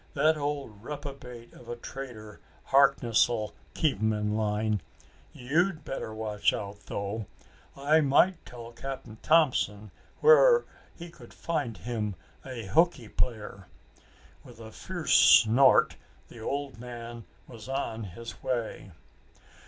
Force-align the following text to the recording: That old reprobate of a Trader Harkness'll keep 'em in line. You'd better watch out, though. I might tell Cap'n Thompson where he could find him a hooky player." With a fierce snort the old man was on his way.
That 0.15 0.35
old 0.35 0.83
reprobate 0.83 1.53
of 1.53 1.69
a 1.69 1.75
Trader 1.75 2.41
Harkness'll 2.63 3.53
keep 3.75 3.99
'em 3.99 4.11
in 4.13 4.35
line. 4.35 4.81
You'd 5.31 5.85
better 5.85 6.11
watch 6.11 6.53
out, 6.53 6.79
though. 6.87 7.27
I 7.77 8.01
might 8.01 8.43
tell 8.43 8.71
Cap'n 8.71 9.19
Thompson 9.21 9.91
where 10.19 10.65
he 10.95 11.11
could 11.11 11.35
find 11.35 11.77
him 11.77 12.15
a 12.43 12.65
hooky 12.65 13.09
player." 13.09 13.67
With 14.43 14.59
a 14.59 14.71
fierce 14.71 15.13
snort 15.13 15.97
the 16.29 16.39
old 16.39 16.79
man 16.79 17.25
was 17.47 17.69
on 17.69 18.05
his 18.05 18.41
way. 18.41 18.91